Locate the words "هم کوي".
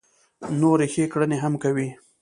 1.43-1.89